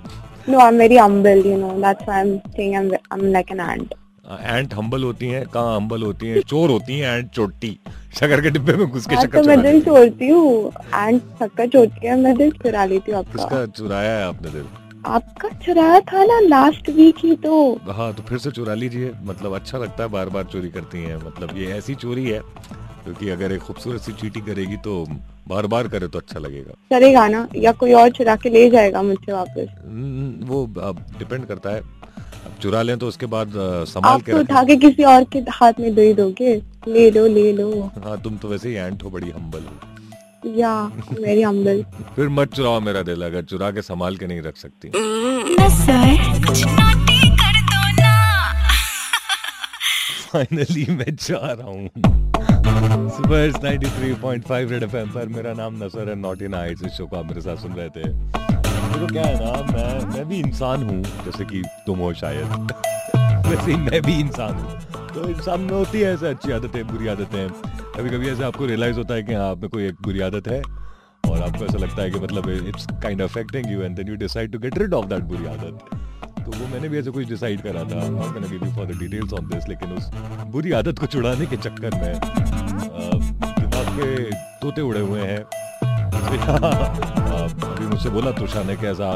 No, 0.45 0.59
I'm 0.59 0.77
very 0.77 0.97
humble. 0.97 1.45
You 1.45 1.57
know 1.57 1.79
that's 1.79 2.05
why 2.05 2.19
I'm 2.21 2.41
saying 2.55 2.75
I'm 2.75 2.91
I'm 3.11 3.31
like 3.31 3.51
an 3.51 3.61
ant. 3.61 3.93
Ant 4.31 4.73
humble 4.73 5.03
होती 5.03 5.27
हैं 5.27 5.45
कहाँ 5.53 5.75
humble 5.75 6.03
होती 6.03 6.27
हैं 6.27 6.41
चोर 6.49 6.69
होती 6.69 6.99
हैं 6.99 7.17
एंट 7.17 7.29
चोटी 7.29 7.71
शक्कर 8.19 8.41
के 8.41 8.49
डिब्बे 8.49 8.73
में 8.73 8.85
घुस 8.87 9.05
के 9.05 9.15
हाँ 9.15 9.23
शक्कर 9.23 9.41
तो 9.41 9.47
मैं 9.47 9.61
दिल 9.61 9.81
चोरती 9.83 10.27
हूँ 10.27 10.71
एंड 10.95 11.19
छक्का 11.39 11.65
चोरती 11.73 12.07
है 12.07 12.15
मैं 12.21 12.35
दिल 12.37 12.51
चुरा 12.63 12.85
लेती 12.85 13.11
हूँ 13.11 13.19
आपका 13.19 13.31
किसका 13.33 13.65
चुराया 13.77 14.17
है 14.17 14.23
आपने 14.27 14.51
दिल 14.51 14.65
आपका 15.05 15.49
चुराया 15.65 15.99
था 16.01 16.23
ना 16.25 16.39
लास्ट 16.39 16.89
वीक 16.89 17.15
ही 17.19 17.35
तो। 17.35 17.55
हाँ 17.89 18.13
तो 18.13 18.23
फिर 18.23 18.37
से 18.37 18.51
चुरा 18.51 18.73
लीजिए। 18.73 19.11
मतलब 19.23 19.55
अच्छा 19.55 19.77
लगता 19.77 20.03
है 20.03 20.09
बार 20.09 20.29
बार 20.29 20.43
चोरी 20.43 20.69
करती 20.69 21.03
हैं। 21.03 21.17
मतलब 21.17 21.57
ये 21.57 21.71
ऐसी 21.73 21.95
चोरी 21.95 22.25
है 22.25 22.39
क्योंकि 22.39 23.29
अगर 23.29 23.51
एक 23.51 23.61
खूबसूरत 23.61 24.01
सी 24.01 24.11
चीटी 24.13 24.41
करेगी 24.41 24.77
तो 24.77 25.05
बार 25.47 25.67
बार 25.67 25.87
करे 25.87 26.07
तो 26.07 26.19
अच्छा 26.19 26.39
लगेगा। 26.39 26.73
चलेगा 26.91 27.27
ना 27.27 27.47
या 27.55 27.71
कोई 27.73 27.93
और 27.93 28.09
चुरा 28.11 28.35
के 28.35 28.49
ले 28.49 28.69
जाएगा 28.69 29.01
मुझसे 29.01 29.31
वापस? 29.31 29.67
वो 30.47 30.63
अब 30.81 31.05
डिपेंड 31.19 31.45
करता 31.45 31.69
है। 31.69 31.79
अब 31.79 32.55
चुरा 32.61 32.81
लें 32.81 32.97
तो 32.99 33.07
उसके 33.07 33.25
बाद 33.27 33.53
संभाल 33.87 34.21
के 34.21 34.31
तो 34.31 34.39
उठा 34.39 34.63
के 34.63 34.75
किसी 34.77 35.03
और 35.05 35.23
के 35.33 35.39
हाथ 35.51 35.79
में 35.79 35.93
दे 35.95 36.13
दोगे? 36.13 36.55
ले 36.87 37.09
लो 37.11 37.25
ले 37.27 37.51
लो। 37.53 37.71
हाँ 38.05 38.21
तुम 38.21 38.37
तो 38.37 38.47
वैसे 38.47 38.69
ही 38.69 38.75
एंट 38.75 39.03
हो 39.03 39.09
बड़ी 39.09 39.29
हम्बल 39.29 39.59
हो। 39.59 39.92
या 40.45 40.83
वेरी 41.11 41.41
हम्बल 41.41 41.83
फिर 42.15 42.29
मत 42.29 42.53
चुराओ 42.53 42.79
मेरा 42.79 43.01
दिल 43.01 43.25
अगर 43.25 43.41
चुरा 43.41 43.71
के 43.71 43.81
संभाल 43.81 44.17
के 44.17 44.27
नहीं 44.27 44.41
रख 44.41 44.57
सकती। 44.57 44.91
नसर 44.95 46.41
कुछ 46.47 46.65
नोटी 46.65 47.29
कर 47.29 47.61
दो 47.61 48.01
ना। 48.01 48.53
फाइनली 50.33 50.85
मैं 50.95 51.15
जा 51.15 51.37
रहा 51.37 51.67
हूँ। 51.67 51.89
सुबह 53.09 53.51
93.5 53.51 54.71
रेड 54.71 54.83
एफएम 54.83 55.09
पर 55.09 55.27
मेरा 55.27 55.53
नाम 55.53 55.83
नसर 55.83 56.09
है 56.09 56.15
नॉटी 56.15 56.45
इस 56.73 56.91
शो 56.91 57.07
को 57.07 57.17
आप 57.17 57.25
मेरे 57.25 57.41
साथ 57.41 57.57
सुन 57.57 57.71
रहे 57.71 57.89
थे। 57.89 58.03
देखो 58.03 59.07
क्या 59.07 59.23
है 59.23 59.45
ना 59.45 59.73
मैं 59.73 60.05
मैं 60.05 60.27
भी 60.29 60.39
इंसान 60.39 60.83
हूँ 60.83 61.03
जैसे 61.03 61.45
कि 61.45 61.63
तुम 61.85 61.99
हो 61.99 62.13
शायद। 62.13 62.45
वैसे 63.47 63.71
ही 63.71 63.77
मैं 63.77 64.01
भी 64.01 64.19
इंसान 64.19 64.53
हूँ। 64.53 64.79
तो 65.13 65.29
इंसान 65.29 65.61
में 65.61 65.71
होती 65.71 65.99
है 65.99 66.13
ऐसे 66.13 66.27
अच्छी 66.27 66.51
आदतें 66.51 66.87
बुरी 66.87 67.07
आदतें। 67.07 67.72
कभी 67.95 68.09
कभी 68.09 68.29
ऐसे 68.29 68.43
आपको 68.43 68.65
रियलाइज़ 68.65 68.97
होता 68.97 69.13
है 69.13 69.23
कि 69.23 69.33
हाँ 69.33 69.49
आप 69.49 69.57
में 69.57 69.69
कोई 69.69 69.85
एक 69.87 69.95
बुरी 70.03 70.19
आदत 70.21 70.47
है 70.47 70.61
और 71.23 71.41
आपको 71.41 71.65
ऐसा 71.65 71.77
लगता 71.77 72.01
है 72.01 72.09
कि 72.11 72.19
मतलब 72.19 72.49
it's 72.67 72.85
kind 73.03 73.21
affecting 73.21 73.71
you 73.71 73.81
and 73.81 73.95
then 73.95 74.07
you 74.07 74.15
decide 74.15 74.51
to 74.51 74.59
get 74.59 74.77
rid 74.77 74.93
of 74.93 75.05
that 75.05 75.23
बुरी 75.23 75.45
आदत। 75.45 75.79
तो 76.45 76.51
वो 76.51 76.67
मैंने 76.67 76.89
भी 76.89 76.97
ऐसे 76.99 77.11
कुछ 77.11 77.27
डिसाइड 77.27 77.61
करा 77.61 77.83
था। 77.83 78.07
Not 78.09 78.33
gonna 78.33 78.47
give 78.47 78.65
you 78.65 78.71
for 78.75 78.85
the 78.85 78.99
details 78.99 79.33
on 79.33 79.47
this 79.49 79.67
लेकिन 79.69 79.91
उस 79.91 80.09
बुरी 80.51 80.71
आदत 80.71 80.99
को 80.99 81.05
छुड़ाने 81.05 81.45
के 81.45 81.57
चक्कर 81.57 81.95
में 81.95 82.19
दिमाग 83.59 83.87
के 83.99 84.23
तोते 84.61 84.81
उड़े 84.81 84.99
हुए 84.99 85.21
हैं। 85.21 85.39
अभी 86.23 87.85
मुझसे 87.85 88.09
बोला 88.09 88.31
तुषा 88.31 88.63
ने 88.63 88.75
कि 88.75 88.87
ऐसा 88.87 89.11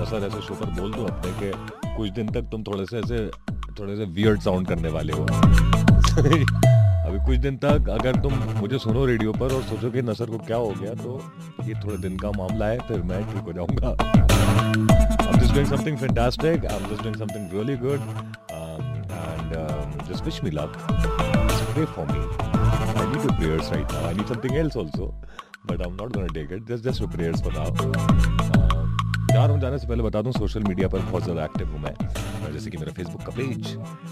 नसर 0.00 0.26
ऐसे 0.26 0.40
शो 0.42 0.54
पर 0.54 0.70
बोल 0.80 0.92
दो 0.92 1.04
अपने 1.04 1.32
के 1.40 1.50
कुछ 1.96 2.10
दिन 2.10 2.28
तक 2.28 2.48
तुम 2.52 2.62
थोड़े 2.62 2.86
से 2.86 2.98
ऐसे, 2.98 3.26
थोड़े 3.80 3.96
से 3.96 4.04
वियर्ड 4.04 4.40
साउंड 4.40 4.68
करने 4.68 4.88
वाले 4.88 5.12
हो। 5.12 5.26
अभी 7.04 7.18
कुछ 7.24 7.38
दिन 7.44 7.56
तक 7.64 7.88
अगर 7.90 8.16
तुम 8.22 8.32
मुझे 8.60 8.78
सुनो 8.78 9.04
रेडियो 9.06 9.32
पर 9.32 9.52
और 9.54 9.62
सोचो 9.62 9.90
कि 9.90 10.02
नसर 10.02 10.30
को 10.30 10.38
क्या 10.46 10.56
हो 10.56 10.68
गया 10.80 10.94
तो 11.02 11.20
ये 11.68 11.74
थोड़े 11.84 11.96
दिन 12.02 12.16
का 12.18 12.30
मामला 12.38 12.66
है 12.66 12.78
फिर 12.88 13.02
मैं 13.10 13.22
ठीक 13.32 13.42
हो 13.44 13.52
जाऊँगा 13.52 13.96
I'm 14.74 15.38
just 15.40 15.54
doing 15.54 15.66
something 15.66 15.96
fantastic. 15.96 16.64
I'm 16.70 16.86
just 16.88 17.02
doing 17.02 17.16
something 17.16 17.44
really 17.50 17.76
good. 17.76 18.00
Um, 18.56 18.82
and 19.18 19.56
um, 19.56 19.92
just 20.08 20.24
wish 20.24 20.42
me 20.42 20.50
luck. 20.50 20.78
Just 20.88 21.64
pray 21.74 21.86
for 21.86 22.06
me. 22.06 22.24
I 22.40 23.06
need 23.12 23.28
your 23.28 23.36
prayers 23.42 23.70
right 23.76 23.96
now. 23.96 24.04
I 24.08 24.12
need 24.14 24.26
something 24.34 24.56
else 24.56 24.76
also. 24.76 25.14
But 25.64 25.86
I'm 25.86 25.96
not 25.96 26.12
going 26.12 26.26
to 26.28 26.34
take 26.34 26.50
it. 26.50 26.66
Just, 26.66 26.84
just 26.84 27.00
your 27.00 27.08
prayers 27.08 27.40
for 27.40 27.52
now. 27.52 28.43
जाने 29.64 29.78
से 29.78 29.86
पहले 29.86 30.02
बता 30.02 30.22
दूँ 30.22 30.32
social 30.32 30.62
media 30.68 30.88
पर 30.88 31.00
बहुत 31.00 31.22
ज़्यादा 31.24 31.44
active 31.44 31.68
हूँ 31.72 31.80
मैं। 31.82 31.94
जैसे 32.52 32.70
कि 32.70 32.76
मेरा 32.78 32.92
फेसबुक 32.92 33.22
का 33.22 33.32
page 33.36 33.68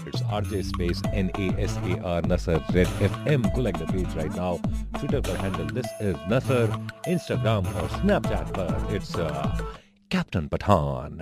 it's 0.07 0.21
R 0.23 0.45
J 0.45 0.61
space 0.63 1.01
N 1.13 1.29
A 1.39 1.47
S 1.63 1.77
A 1.87 1.99
R 2.07 2.25
Nasser 2.27 2.57
red 2.73 2.87
FM 3.03 3.27
M 3.29 3.43
को 3.49 3.61
like 3.61 3.77
the 3.77 3.91
page 3.91 4.17
right 4.17 4.35
now 4.35 4.57
Twitter 4.97 5.19
पर 5.19 5.37
handle 5.41 5.69
this 5.75 5.85
is 6.01 6.17
Nasser 6.33 7.11
Instagram 7.11 7.67
और 7.67 7.87
स्नैपचैट 7.89 8.47
पर 8.57 8.95
it's 8.95 9.13
captain 10.11 10.47
Pathan 10.47 11.17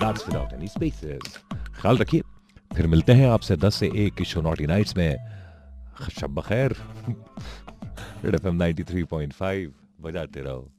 that's 0.00 0.26
without 0.28 0.52
any 0.52 0.68
spaces 0.68 1.38
ख्याल 1.80 1.98
रखिए, 1.98 2.22
फिर 2.70 2.86
मिलते 2.86 3.12
हैं 3.12 3.28
आपसे 3.30 3.56
10 3.58 3.74
से 3.74 3.90
1 4.06 4.16
की 4.18 4.24
शो 4.24 4.40
नॉटी 4.42 4.66
नाइट्स 4.66 4.96
में। 4.96 5.16
शब 6.18 6.34
बखैर। 6.34 6.76
रेड 8.24 8.34
एफ़ 8.34 8.46
एम 8.48 8.62
93.5 8.62 9.72
बजाते 10.02 10.40
रहो। 10.40 10.70